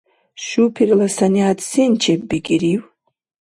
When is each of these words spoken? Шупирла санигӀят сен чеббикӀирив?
Шупирла 0.45 1.07
санигӀят 1.17 1.59
сен 1.69 1.91
чеббикӀирив? 2.01 2.81